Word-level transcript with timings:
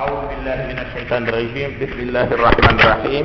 أعوذ 0.00 0.22
بالله 0.32 0.58
من 0.72 0.78
الشيطان 0.80 1.28
الرجيم. 1.28 1.70
بسم 1.76 1.98
الله 2.08 2.28
الرحمن 2.32 2.76
الرحيم. 2.80 3.24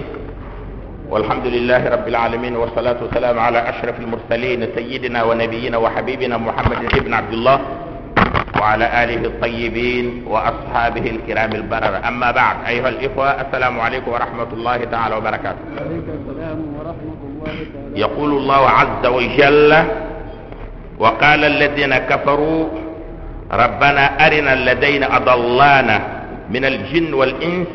والحمد 1.08 1.48
لله 1.48 1.82
رب 1.96 2.08
العالمين 2.08 2.56
والصلاة 2.56 3.00
والسلام 3.00 3.40
على 3.40 3.60
أشرف 3.70 3.96
المرسلين 4.00 4.68
سيدنا 4.76 5.24
ونبينا 5.24 5.78
وحبيبنا 5.78 6.36
محمد 6.38 6.80
بن 7.00 7.14
عبد 7.14 7.34
الله 7.34 7.60
وعلى 8.60 8.86
آله 9.04 9.22
الطيبين 9.32 10.28
وأصحابه 10.28 11.06
الكرام 11.16 11.52
البرر. 11.52 11.94
أما 12.08 12.32
بعد 12.32 12.56
أيها 12.68 12.90
الإخوة 12.90 13.28
السلام 13.42 13.80
عليكم 13.80 14.12
ورحمة 14.12 14.50
الله 14.54 14.78
تعالى 14.92 15.16
وبركاته. 15.16 15.64
السلام 15.80 16.60
ورحمة 16.76 17.22
الله 17.24 17.56
تعالى. 17.72 18.00
يقول 18.04 18.32
الله 18.32 18.62
عز 18.70 19.04
وجل 19.06 19.72
وقال 21.00 21.42
الذين 21.46 21.94
كفروا 21.98 22.64
ربنا 23.52 24.04
أرنا 24.28 24.54
الذين 24.54 25.04
أضلانا 25.04 26.15
من 26.50 26.66
الجن 26.66 27.14
والإنس 27.14 27.68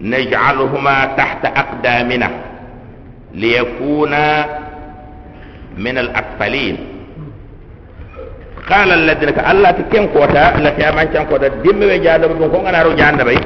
نجعلهما 0.00 0.96
تحت 1.16 1.42
أقدامنا 1.44 2.30
ليكونا 3.34 4.46
من 5.78 5.98
الأسفلين. 5.98 6.76
قال 8.70 8.92
الذين 8.92 9.28
الله 9.50 9.70
تكين 9.70 10.08
كوتا 10.08 10.58
التي 10.58 10.88
أمان 10.88 11.06
كان 11.14 11.24
كوتا. 11.26 11.48
دم 11.48 11.82
وجانا 11.82 12.26
بدون 12.26 12.50
كون 12.50 12.66
أنا 12.66 12.82
رو 12.82 12.92
جانا 12.92 13.24
بي 13.24 13.38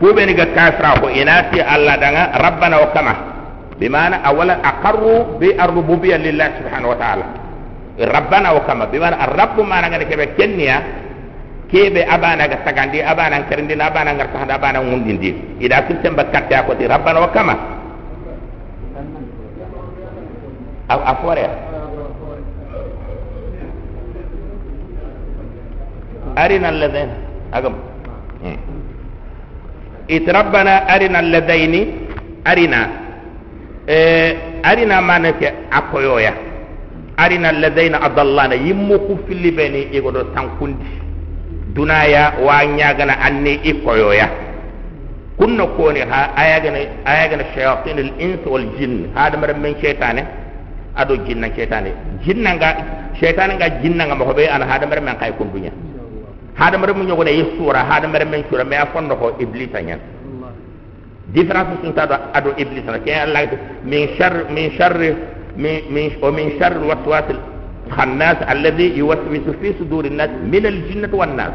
كوبني 0.00 0.34
كافرا 0.34 0.92
إناتي 1.22 1.60
الله 1.74 1.94
دانا 1.96 2.22
ربنا 2.46 2.76
وكما. 2.78 3.14
بمعنى 3.80 4.16
أولا 4.26 4.54
أقروا 4.70 5.38
بالربوبية 5.40 6.16
لله 6.16 6.48
سبحانه 6.58 6.88
وتعالى. 6.88 7.24
ربنا 8.00 8.48
وكما. 8.50 8.84
بمعنى 8.84 9.16
الرب 9.24 9.56
ما 9.60 9.76
نغني 9.80 10.04
كبه 10.04 10.24
كنيا. 10.38 11.03
kebe 11.70 12.04
abana 12.08 12.48
ga 12.48 12.56
tagandi 12.64 13.02
abana 13.02 13.42
karindi 13.48 13.74
na 13.76 13.86
abana 13.88 14.14
ngar 14.14 14.28
tahda 14.32 14.54
abana 14.56 14.78
ngundindi 14.82 15.34
ida 15.60 15.82
kuntem 15.86 16.14
bakatte 16.16 16.52
ya 16.54 16.60
akoti 16.60 16.86
rabbana 16.86 17.20
wa 17.20 17.28
kama 17.32 17.54
aw 20.88 21.00
afore 21.04 21.40
ya? 21.40 21.50
arina 26.36 26.68
alladhain. 26.68 27.10
Agam. 27.52 27.74
Hmm. 28.42 28.58
It 30.08 30.26
rabbana 30.26 30.86
arina 30.88 31.18
alladhaini 31.18 31.80
arina. 32.44 32.80
Eh 33.86 34.60
arina 34.62 35.00
manake 35.00 35.52
akoyoya 35.70 36.32
arina 37.16 37.48
alladhaina 37.48 38.02
adallana. 38.02 38.54
Yimmu 38.54 38.98
ku 39.06 39.18
filibeni 39.26 39.82
igodo 39.94 40.24
tankundi 40.34 40.84
dunaya 41.74 42.38
wa 42.40 42.62
nyagana 42.64 43.18
anni 43.20 43.54
ikoyoya 43.66 44.30
kunna 45.38 45.66
koni 45.76 46.00
ha 46.00 46.30
ayagana 46.36 46.78
ayagana 47.04 47.44
shayatin 47.54 47.98
al 47.98 48.10
ins 48.22 48.42
wal 48.46 48.66
jinn. 48.78 49.10
Ha 49.14 49.26
hada 49.26 49.36
mar 49.38 49.50
men 49.58 49.74
shaytane 49.82 50.22
ado 50.96 51.16
jinna 51.26 51.48
shaytane 51.56 51.90
jinna 52.24 52.56
ga 52.56 52.68
shaytane 53.20 53.58
ga 53.58 53.68
jinna 53.82 54.06
ga 54.06 54.14
mahobe 54.14 54.46
an 54.48 54.62
hada 54.62 54.86
mar 54.86 55.00
men 55.02 55.16
kay 55.18 55.32
kumbunya. 55.34 55.72
Ha 56.54 56.66
hada 56.66 56.78
mar 56.78 56.94
mun 56.94 57.08
yogone 57.08 57.32
yisura 57.34 57.82
hada 57.90 58.06
mar 58.08 58.24
men 58.26 58.44
sura 58.48 58.64
me 58.64 58.76
afondo 58.76 59.16
ko 59.18 59.34
iblisa 59.40 59.82
nyan 59.82 59.98
difference 61.34 61.82
sun 61.82 61.92
tada 61.94 62.30
ado 62.32 62.54
iblisa. 62.56 62.98
Ke 63.04 63.10
allah 63.26 63.50
min 63.82 64.14
shar 64.16 64.46
min 64.54 64.70
shar 64.78 64.94
min 65.56 65.82
min 65.90 66.12
o 66.22 66.30
min 66.30 66.54
shar 66.58 66.78
waswasil 66.78 67.53
khannas 67.90 68.38
alladhi 68.46 68.92
yuwaswisu 68.98 69.54
fi 69.60 69.74
sudur 69.78 70.04
an-nas 70.06 70.30
min 70.52 70.64
al-jinnati 70.66 71.14
wan-nas 71.14 71.52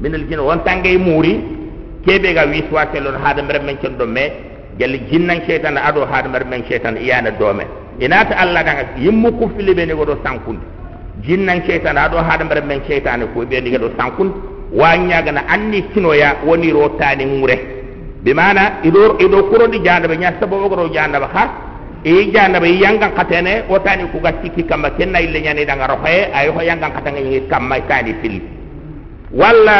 min 0.00 0.14
al-jinn 0.14 0.40
won 0.40 0.60
tangay 0.64 0.96
muri 0.98 1.32
kebe 2.06 2.34
ga 2.34 2.44
wiswase 2.46 3.00
lon 3.00 3.16
hada 3.22 3.42
mara 3.42 3.60
men 3.62 3.76
ken 3.82 3.96
do 3.98 4.06
me 4.06 4.24
gel 4.78 4.92
jinnan 5.10 5.40
shaytan 5.46 5.76
ado 5.78 6.04
hada 6.06 6.28
mara 6.28 6.44
men 6.44 6.62
shaytan 6.68 6.96
iyana 6.96 7.30
do 7.38 7.52
me 7.54 7.64
inata 8.00 8.34
allah 8.42 8.62
daga 8.64 8.84
yimmu 8.98 9.32
ku 9.38 9.48
filibe 9.56 9.84
ne 9.86 9.94
go 9.94 10.04
do 10.04 10.16
sankundi 10.24 10.64
jinnan 11.24 11.62
shaitan 11.66 11.96
aɗo 11.96 12.16
haɗa 12.18 12.44
mbaɗa 12.44 12.62
men 12.66 12.80
shaytane 12.88 13.24
ko 13.34 13.40
ɓe 13.44 13.60
ndiga 13.60 13.78
ɗo 13.78 13.88
sankun 13.98 14.28
wañagana 14.72 15.40
anni 15.48 15.82
kinoya 15.92 16.36
woni 16.46 16.72
ro 16.72 16.88
tani 16.98 17.24
ŋure 17.24 17.56
bi 18.24 18.34
mana 18.34 18.62
iɗo 18.84 19.16
iɗo 19.24 19.38
kurodi 19.50 19.78
jandaɓe 19.84 20.16
ña 20.16 20.32
e 22.04 22.30
jandaɓa 22.32 22.66
yangan 22.66 23.12
katene 23.14 23.64
o 23.68 23.78
tani 23.78 24.04
kuga 24.12 24.32
sikki 24.42 24.62
kamma 24.64 24.90
kenna 24.96 25.20
ille 25.20 25.40
ñani 25.40 25.64
ɗanga 25.64 25.86
rohoye 25.86 26.30
ay 26.34 26.48
ho 26.48 26.60
yangan 26.62 26.92
katanga 26.92 27.20
ñi 27.20 27.40
kamma 27.48 27.76
tani 27.88 28.14
filli 28.22 28.40
walla 29.32 29.76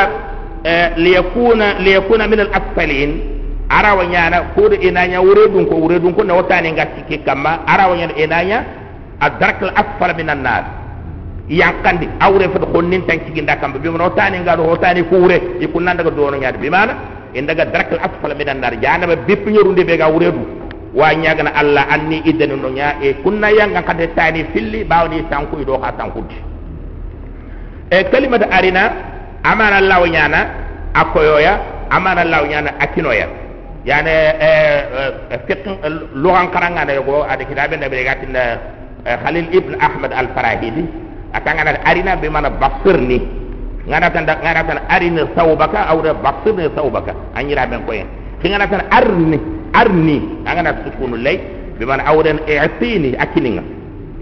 liyakuna 0.97 1.79
liyakuna 1.81 2.27
min 2.29 2.41
al 2.41 2.51
asfalin 2.53 3.13
arawa 3.69 4.05
ñana 4.05 4.43
kuɗo 4.55 4.75
inaña 4.81 5.21
wure 5.21 5.49
ɗum 5.49 5.67
ko 5.67 5.75
wure 5.77 5.99
ɗum 5.99 6.13
ko 6.15 6.23
ne 6.25 6.33
o 6.33 6.43
tani 6.43 6.73
ga 6.73 6.87
sikki 6.97 7.19
kamma 7.25 7.61
arawa 7.67 7.97
ñana 7.97 8.13
inaña 8.17 8.65
a 9.21 9.31
dark 9.31 9.63
al 9.63 9.73
asfala 9.77 10.15
min 10.15 10.29
annar 10.29 10.65
yankandi 11.49 12.09
awre 12.21 12.49
fata 12.53 12.67
honnin 12.75 13.03
tan 13.07 13.19
ciginda 13.27 13.57
kamɓe 13.57 13.79
bimana 13.79 14.05
o 14.05 14.11
tani 14.11 14.39
ngaɗo 14.39 14.63
o 14.71 14.77
tani 14.77 15.03
ko 15.09 15.17
wure 15.17 15.41
i 15.61 15.67
kunnandaga 15.67 16.11
dono 16.11 16.37
ñaade 16.37 16.59
bimana 16.59 16.93
en 17.35 17.47
daga 17.47 17.65
darakal 17.65 17.99
asfala 18.03 18.35
minan 18.35 18.61
nar 18.61 18.75
janaba 18.83 19.17
beppiñorude 19.17 19.83
ɓe 19.85 19.97
ga 19.99 20.09
wuredu 20.11 20.60
wa 20.95 21.15
ñagana 21.15 21.51
allah 21.55 21.87
anni 21.91 22.23
iddani 22.25 22.55
no 22.57 22.69
ña 22.69 22.99
e 23.03 23.15
kunna 23.23 23.51
yangan 23.51 23.85
kade 23.85 24.07
tani 24.15 24.45
filli 24.53 24.85
ɓawni 24.85 25.25
sankuy 25.31 25.65
ɗo 25.65 25.79
ha 25.83 25.93
sankudde 25.99 26.35
e 27.91 28.05
kalimata 28.11 28.47
arina 28.51 28.83
amana 29.43 29.81
law 29.81 30.05
ñana 30.07 30.41
akkoyoya 30.95 31.59
amana 31.91 32.25
law 32.25 32.45
ñana 32.47 32.71
akkinoya 32.81 33.27
yani 33.87 34.13
fiq 35.49 35.65
lugan 36.15 36.51
karangana 36.53 36.93
yogo 36.93 37.25
ada 37.25 37.45
kitabe 37.45 37.77
nabi 37.81 38.05
gatinna 38.05 38.59
khalil 39.25 39.47
ibn 39.55 39.73
ahmad 39.81 40.13
al 40.13 40.29
farahidi 40.37 40.85
atangana 41.33 41.81
arina 41.89 42.17
be 42.21 42.29
mana 42.29 42.51
basirni 42.51 43.25
ngana 43.89 44.11
tan 44.13 44.29
ngana 44.29 44.63
tan 44.69 44.79
arina 44.93 45.25
sawbaka 45.33 45.89
aw 45.89 45.99
da 46.05 46.13
basirni 46.13 46.69
sawbaka 46.77 47.17
anyira 47.35 47.65
ben 47.67 47.81
koyen. 47.89 48.07
Ki 48.43 48.49
ngana 48.53 48.69
tan 48.69 48.85
arni 48.93 49.39
arni. 49.73 50.21
Ngana 50.45 50.85
sukunu 50.85 51.17
lay 51.17 51.39
be 51.79 51.85
mana 51.87 52.05
awden 52.07 52.39
i'tini 52.47 53.17
akininga. 53.17 53.63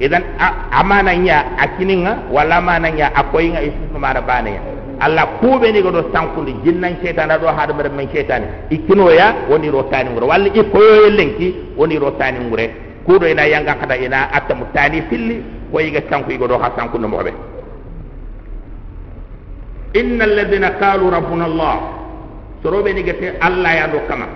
Idan 0.01 0.23
amana 0.71 1.15
nya 1.17 1.59
akininga 1.59 2.31
wala 2.31 2.61
mana 2.61 2.91
nya 2.91 3.11
akoyinga 3.15 3.63
isu 3.63 3.99
mara 3.99 4.23
bane 4.23 4.61
Allah 5.01 5.27
kube 5.39 5.71
ni 5.73 5.83
godo 5.83 6.11
sankundi 6.13 6.55
jinnan 6.67 6.99
shaytan 7.03 7.31
do 7.41 7.47
hada 7.47 7.75
mer 7.75 7.91
men 7.91 8.09
shaytan 8.11 8.43
ikinoya 8.71 9.47
woni 9.51 9.71
ro 9.71 9.83
tani 9.91 10.11
ngure. 10.11 10.27
Walla 10.27 10.49
ikoyo 10.55 11.11
lenki 11.11 11.55
woni 11.77 11.99
ro 11.99 12.11
tani 12.19 12.39
ngure. 12.47 12.71
Kudo 13.07 13.27
ina 13.29 13.47
yanga 13.47 13.75
kada 13.75 13.97
ina 13.97 14.31
atta 14.33 14.55
mutani 14.55 15.03
filli. 15.11 15.43
Ko 15.73 15.81
yiga 15.81 16.03
sanku 16.11 16.31
yigo 16.31 16.49
do 16.49 16.59
ha 16.59 16.71
sanku 16.77 16.99
no 16.99 17.09
mobe 17.09 17.33
inna 19.95 20.25
alladhina 20.25 20.71
qalu 20.79 21.11
rabbuna 21.11 21.45
allah. 21.45 21.77
Sorobe 22.63 22.93
ni 22.93 23.03
gete 23.03 23.39
allah 23.41 23.71
ya 23.75 23.87
do 23.89 23.99
kama 24.09 24.27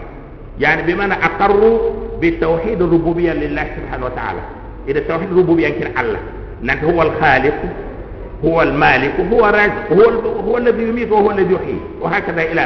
yani 0.58 0.82
bi 0.84 0.94
mana 0.94 1.16
aqarru 1.16 1.72
bi 2.20 2.36
tawhid 2.36 2.80
rububiyyah 2.80 3.34
lillah 3.36 3.64
subhanahu 3.76 4.08
wa 4.12 4.14
ta'ala 4.16 4.42
ida 4.88 5.00
tawhid 5.08 5.30
rububiyyah 5.32 5.72
kin 5.80 5.88
allah 5.96 6.20
nan 6.60 6.76
huwa 6.84 7.08
al 7.08 7.12
khaliq 7.16 7.56
huwa 8.44 8.62
al 8.68 8.72
malik 8.76 9.14
huwa 9.16 9.48
raziq 9.52 9.86
huwa 9.88 10.06
huwa 10.44 10.56
alladhi 10.60 10.82
yumiitu 10.82 11.14
wa 11.14 11.20
huwa 11.20 11.32
alladhi 11.32 11.52
yuhyi 11.52 11.78
wa 12.02 12.10
hakadha 12.10 12.42
ila 12.52 12.64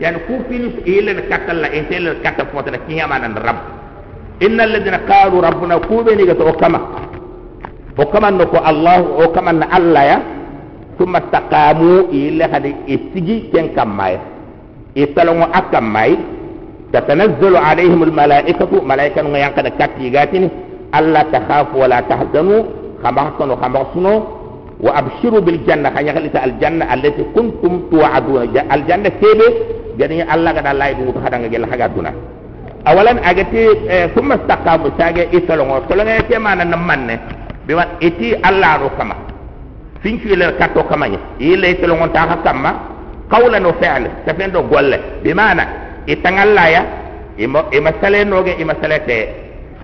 yani 0.00 0.18
ku 0.28 0.34
fini 0.48 0.68
ila 0.84 1.12
katalla 1.28 1.68
intel 1.72 2.16
katta 2.24 2.44
fotana 2.52 2.78
kiyama 2.88 3.18
nan 3.18 3.34
rabb 3.36 3.60
inna 4.40 4.62
alladhina 4.64 4.98
qalu 5.04 5.40
rabbuna 5.40 5.78
kubeni 5.78 6.24
gato 6.26 6.52
kama 6.56 6.80
o 7.96 8.04
kamanno 8.12 8.46
ko 8.52 8.58
allah 8.64 9.00
o 9.00 9.28
kamanno 9.32 9.66
allah 9.72 10.04
ya 10.04 10.18
summa 10.98 11.20
تتنزل 16.96 17.54
عليهم 17.68 18.00
الملائكة. 18.08 18.72
ملائكة 18.92 19.20
ينقل 19.44 19.66
كاتيغاتين 19.78 20.44
ألا 20.98 21.22
تخافوا 21.34 21.78
ولا 21.82 21.98
تحزنوا. 22.10 22.62
خمرتنوا 23.04 23.56
خمرتنوا. 23.62 24.18
وأبشروا 24.84 25.40
بالجنة. 25.46 25.88
خيالت 25.96 26.36
الجنة 26.46 26.84
التي 26.94 27.24
كنتم 27.36 27.72
توعدون. 27.90 28.42
الجنة 28.74 29.08
كيبي 29.20 29.48
جنية 30.00 30.24
الله 30.34 30.50
قد 30.56 30.66
الله 30.72 30.86
يدوم 30.86 31.08
تخدم 31.16 31.42
جل 31.52 31.64
حاجاتنا 31.70 32.12
أولا 32.90 33.12
أجتي 33.30 33.62
آه، 33.90 34.06
ثم 34.06 34.32
استقاموا. 34.38 34.90
ساجي 34.98 35.22
إسلام. 35.38 35.68
وسلام 35.70 36.08
يتي 36.20 36.38
ما 36.38 36.52
نمنه 36.54 37.18
بما 37.68 37.84
إتي 38.06 38.28
الله 38.48 38.72
رحمه 38.86 39.16
فين 40.02 40.16
في 40.18 40.36
كاتو 40.58 40.82
كمان 40.90 41.12
يلي 41.40 41.70
إسلون 41.72 42.12
تاها 42.12 42.36
كما. 42.44 42.72
قولا 43.34 43.58
وفعلا. 43.68 44.08
تفين 44.26 44.50
دو 44.54 44.62
بمعنى 45.24 45.85
ke 46.06 46.14
mana 46.14 46.14
itangalla 46.14 46.64
ya. 46.70 46.82
Ima 47.38 47.64
ima 47.72 47.90
sale 48.00 48.24
noge 48.24 48.56
ima 48.58 48.74
sale 48.80 48.98
te. 49.06 49.18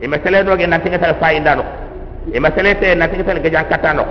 Ima 0.00 0.16
sale 0.24 0.42
noge 0.42 0.66
nan 0.66 0.80
tinga 0.82 0.98
tal 0.98 1.14
faida 1.20 1.54
no. 1.56 1.64
Ima 2.32 2.48
sale 2.56 2.74
te 2.80 2.94
nan 2.94 3.10
tinga 3.10 3.24
tal 3.24 3.40
gajan 3.42 3.66
katano 3.68 4.04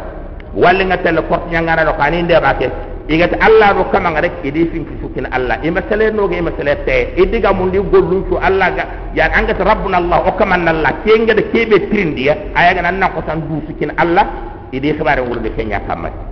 walli 0.54 0.84
nga 0.86 0.98
tel 0.98 1.18
kort 1.28 1.48
nyangana 1.50 1.84
no. 1.84 1.94
Kani 1.98 2.24
nde 2.24 2.36
ba 2.40 2.54
ke 2.60 2.70
igat 3.10 3.34
allah 3.42 3.74
ro 3.76 3.84
kama 3.92 4.22
rek 4.22 4.44
idi 4.44 4.68
fin 4.72 4.86
fi 4.86 4.94
sukin 5.02 5.26
allah. 5.32 5.58
E 5.64 5.72
masale 5.72 6.12
no 6.12 6.28
ge 6.30 6.42
masale 6.42 6.76
te. 6.86 7.14
Idiga 7.18 7.54
mun 7.54 7.72
di 7.72 7.80
gollu 7.80 8.28
to 8.30 8.38
allah 8.38 8.70
ga. 8.76 8.86
Ya 9.16 9.32
anga 9.34 9.54
rabbuna 9.58 9.98
allah 9.98 10.20
o 10.28 10.32
kama 10.38 10.56
allah. 10.56 10.94
Kenga 11.04 11.34
de 11.34 11.44
kebe 11.52 11.90
trindiya 11.90 12.38
aya 12.56 12.74
ga 12.76 12.82
nan 12.84 13.00
na 13.00 13.10
ko 13.10 13.22
tan 13.26 13.42
du 13.48 13.62
sukin 13.68 13.92
allah. 13.98 14.28
Idi 14.72 14.94
khabare 14.96 15.20
wurde 15.28 15.50
kenya 15.56 15.80
kamma 15.84 16.32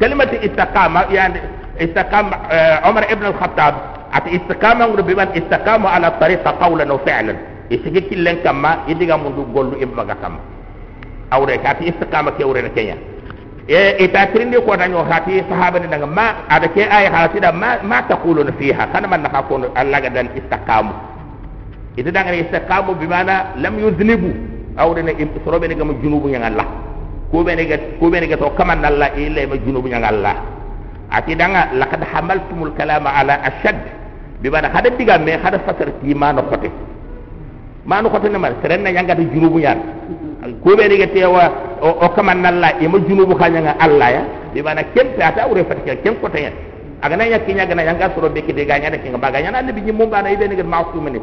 kalimatu 0.00 0.36
istiqama 0.42 1.06
yani 1.12 1.38
istiqama 1.80 2.36
umar 2.88 3.04
ibn 3.10 3.24
al-khattab 3.30 3.74
at 4.14 4.24
istiqama 4.30 4.86
ngur 4.86 5.02
biman 5.02 5.28
istiqama 5.34 5.90
ala 5.90 6.14
tariqa 6.22 6.54
qawlan 6.62 6.90
wa 6.90 7.00
fi'lan 7.02 7.36
isigi 7.70 8.00
killen 8.12 8.38
kamma 8.44 8.84
idiga 8.86 9.16
mun 9.18 9.34
du 9.34 9.42
gollu 9.50 9.74
ibba 9.80 10.04
ga 10.04 10.14
kamma 10.22 10.40
awre 11.34 11.58
ka 11.58 11.74
ti 11.80 11.90
istiqama 11.90 12.30
ke 12.38 12.44
awre 12.44 12.62
kenya 12.74 12.96
e 13.66 14.04
ita 14.04 14.26
trinde 14.32 14.60
ko 14.60 14.76
daño 14.76 15.02
hati 15.08 15.42
sahaba 15.48 15.80
ni 15.80 15.88
daga 15.88 16.06
ma 16.06 16.46
ada 16.48 16.68
ke 16.68 16.84
ay 16.84 17.08
halati 17.08 17.40
da 17.40 17.50
ma 17.52 17.80
ma 17.82 18.02
taquluna 18.06 18.52
fiha 18.60 18.86
kana 18.92 19.08
man 19.08 19.22
naka 19.26 19.42
ko 19.48 19.56
Allah 19.74 19.98
ga 20.04 20.10
dan 20.14 20.28
istiqamu 20.36 20.92
ita 21.96 22.10
daga 22.12 22.30
istiqamu 22.36 22.94
bi 23.00 23.06
mana 23.08 23.56
lam 23.56 23.74
yuznibu 23.80 24.30
awre 24.76 25.02
ne 25.02 25.12
sorobe 25.44 25.66
ne 25.68 25.74
ga 25.74 25.84
junubu 26.02 26.28
yang 26.28 26.44
Allah 26.44 26.66
ko 27.34 27.42
be 27.42 27.50
ne 27.56 27.64
ga 27.66 27.76
ko 27.98 28.10
be 28.10 28.20
ne 28.20 28.26
ga 28.30 28.36
to 28.38 28.46
kaman 28.54 28.84
Allah 28.84 29.10
ille 29.18 29.46
ma 29.50 29.56
junubu 29.58 29.88
yang 29.90 30.04
Allah 30.06 30.53
ati 31.14 31.38
daga 31.38 31.70
laqad 31.78 32.02
hamaltumul 32.02 32.74
kalama 32.74 33.14
ala 33.14 33.38
ashad 33.46 33.78
bi 34.42 34.50
mana 34.50 34.66
hada 34.74 34.90
diga 34.98 35.14
me 35.22 35.38
hada 35.38 35.62
fasar 35.62 35.94
ti 36.02 36.10
ma 36.14 36.34
no 36.34 36.42
kote 36.50 36.68
ma 37.86 38.02
no 38.02 38.10
kote 38.10 38.26
ne 38.28 38.38
ma 38.38 38.50
serenna 38.60 38.90
yanga 38.90 39.14
de 39.14 39.24
junubu 39.30 39.62
yang. 39.62 39.78
Ko 40.60 40.74
be 40.76 40.88
diga 40.90 41.06
tewa 41.14 41.78
o 41.80 42.08
kama 42.18 42.34
nalla 42.34 42.74
e 42.82 42.88
ma 42.90 42.98
junubu 42.98 43.38
kanya 43.38 43.78
alla 43.78 44.08
ya. 44.10 44.22
Mana 44.64 44.82
kem 44.94 45.14
ta 45.18 45.30
ta 45.32 45.46
ure 45.46 45.62
fatika 45.64 45.94
kem 46.02 46.18
ko 46.20 46.28
tanya 46.28 46.50
aga 47.02 47.14
na 47.16 47.24
yakki 47.30 47.54
nyaga 47.54 47.74
na 47.74 47.82
yanga 47.86 48.10
soro 48.14 48.28
be 48.28 48.42
kide 48.42 48.66
ganya 48.66 48.90
de 48.90 48.98
kinga 48.98 49.18
baganya. 49.18 49.50
Na 49.54 49.62
nabi 49.62 49.80
nyum 49.86 50.10
bana 50.10 50.30
ibe 50.34 50.48
ni 50.50 50.58
ma'sum 50.62 51.06
ni. 51.14 51.20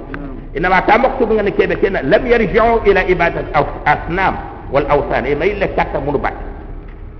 Inna 0.55 0.69
ma 0.69 0.81
ta 0.87 0.97
maktu 0.97 1.27
ngani 1.27 1.51
kebe 1.51 1.75
kena 1.83 1.99
lam 2.01 2.23
yarji'u 2.25 2.87
ila 2.87 3.01
ibadat 3.11 3.45
asnam 3.85 4.35
wal 4.71 4.87
awsan 4.87 5.27
e 5.27 5.35
may 5.35 5.51
le 5.59 5.67
katta 5.75 5.99
munu 5.99 6.17
bat 6.17 6.33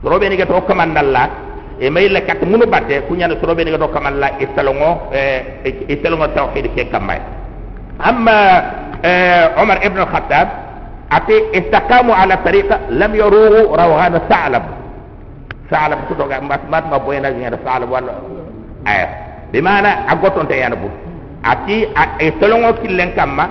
soro 0.01 0.17
be 0.19 0.29
ni 0.29 0.37
ga 0.39 0.45
to 0.47 0.55
kama 0.67 0.85
nalla 0.87 1.50
e 1.81 1.89
may 1.89 2.05
le 2.13 2.21
katta 2.21 2.45
munu 2.45 2.65
batte 2.69 3.01
ku 3.09 3.15
nyana 3.17 3.33
soro 3.41 3.55
be 3.57 3.63
ni 3.65 3.71
ga 3.73 3.77
to 3.81 3.87
kama 3.89 4.09
nalla 4.13 4.37
e 4.37 4.45
salongo 4.55 5.09
e 5.11 5.97
salongo 6.03 6.27
tawhid 6.37 6.69
ke 6.77 6.85
kamay 6.93 7.17
amma 7.97 8.37
Umar 9.57 9.81
ibn 9.81 9.97
al-Khattab 9.97 10.47
ati 11.09 11.33
istaqamu 11.57 12.13
ala 12.13 12.37
tariqa 12.45 12.85
lam 12.93 13.11
yaruhu 13.17 13.73
rawhan 13.73 14.13
sa'lab 14.29 14.63
sa'lab 15.73 16.05
to 16.05 16.13
ga 16.29 16.37
mat 16.45 16.61
mat 16.69 16.85
ma 16.85 17.01
boyna 17.01 17.33
ga 17.33 17.57
sa'lab 17.65 17.89
wala 17.89 18.13
ay 18.85 19.01
bi 19.49 19.57
mana 19.59 20.05
agoton 20.05 20.45
te 20.45 20.61
yana 20.61 20.77
bu 20.77 20.85
ati 21.41 21.89
tolongo 22.37 22.77
killen 22.85 23.09
kamma 23.17 23.45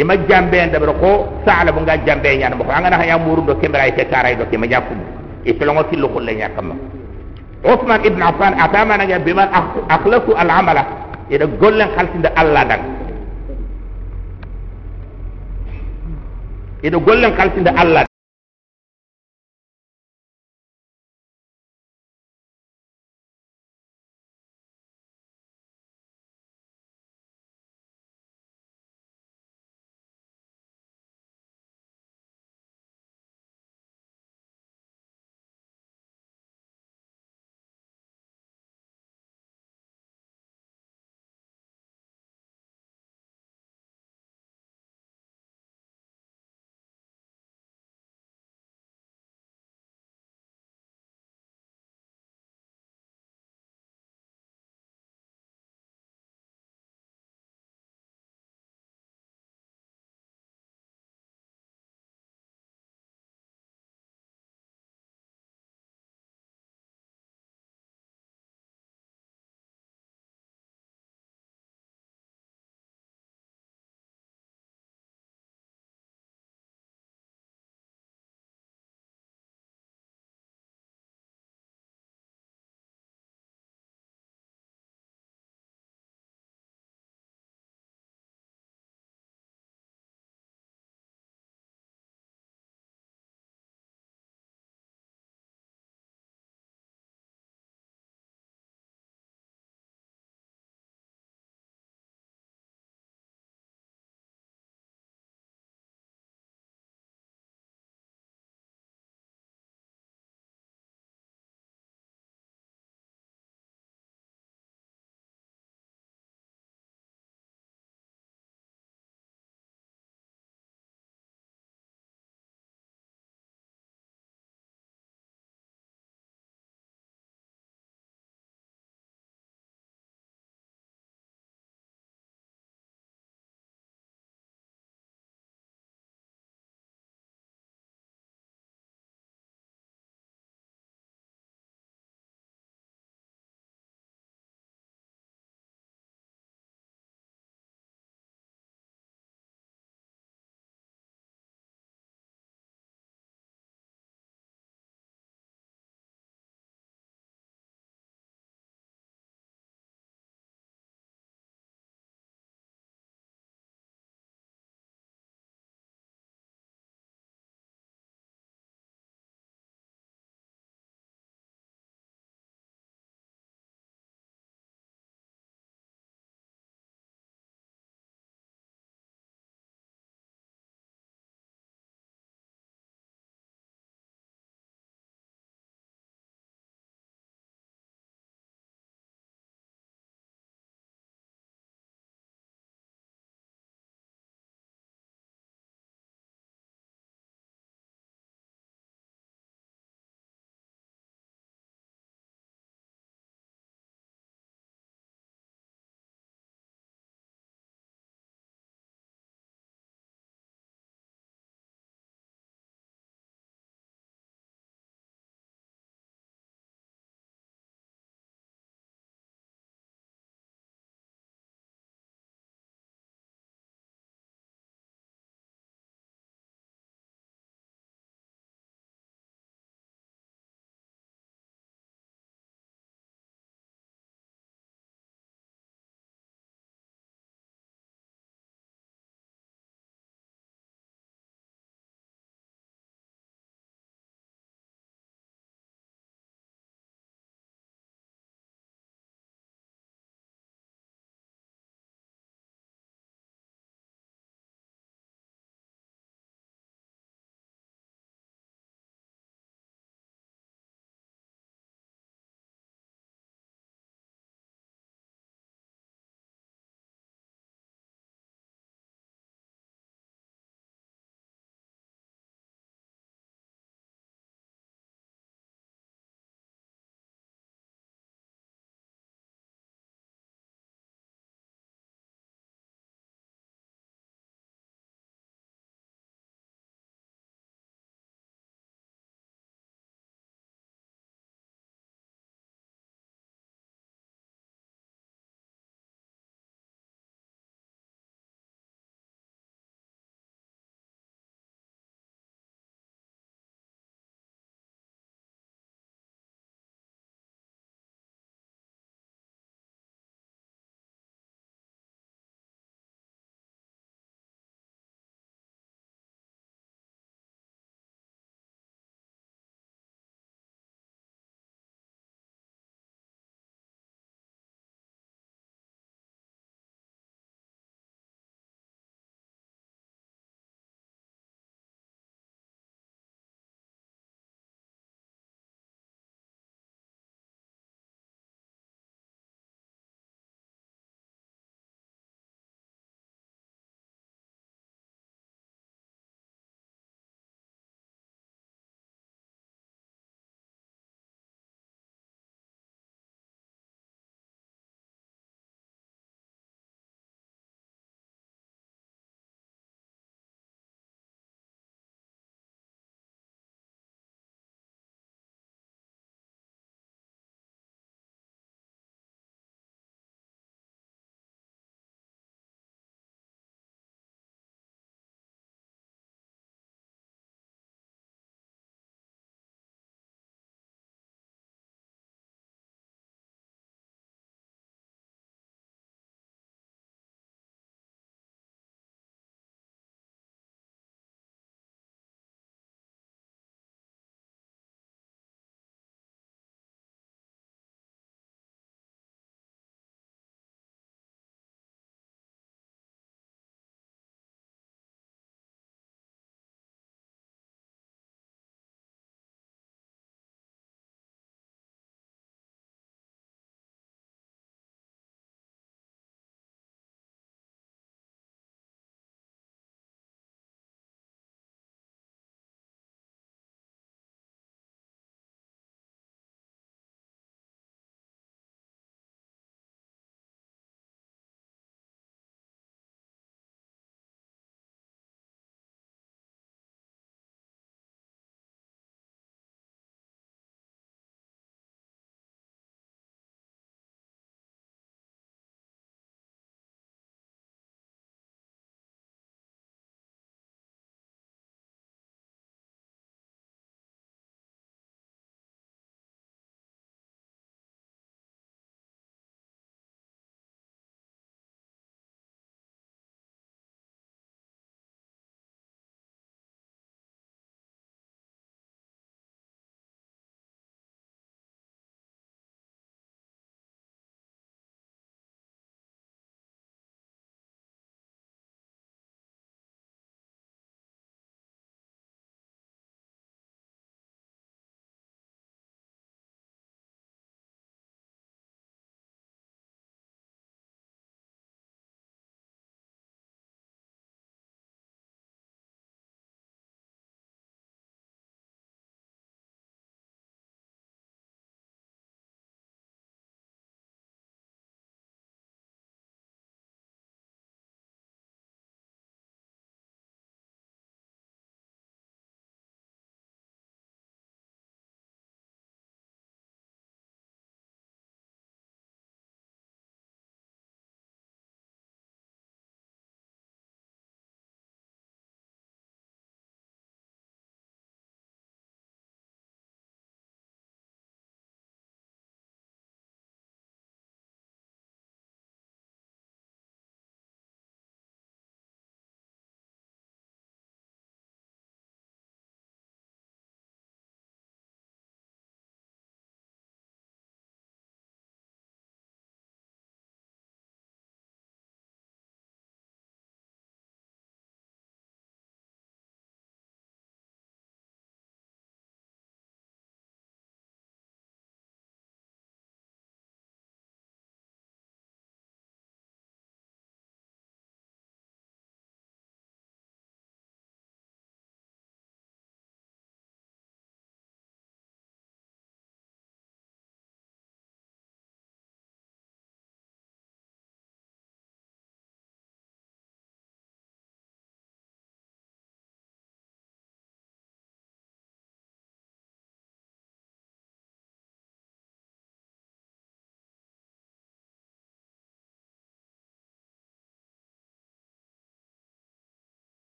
ima 0.00 0.16
jambe 0.24 0.56
en 0.56 0.72
dabar 0.72 0.96
ko 0.96 1.12
sa'lab 1.44 1.76
nga 1.84 2.00
jambe 2.00 2.32
yana 2.32 2.56
ko 2.56 2.64
angana 2.64 2.96
ha 2.96 3.04
ya 3.04 3.18
muru 3.20 3.44
do 3.44 3.60
kembra 3.60 3.84
ite 3.92 4.08
karay 4.08 4.40
do 4.40 4.48
kema 4.48 4.64
jakku 4.72 4.96
e 5.44 5.52
tolongo 5.52 5.84
killo 5.92 6.08
ko 6.08 6.18
le 6.24 6.32
nyakama 6.32 6.72
Uthman 7.64 8.04
ibn 8.04 8.20
Affan 8.20 8.52
atama 8.60 9.00
nga 9.00 9.18
bima 9.18 9.48
akhlasu 9.88 10.36
al 10.36 10.50
amala 10.52 10.82
ida 11.32 11.46
gollen 11.48 11.88
khaltinde 11.96 12.28
Allah 12.36 12.62
dan 12.68 12.80
ida 16.84 16.98
gollen 17.00 17.32
kaltinde 17.32 17.72
allah 17.72 18.04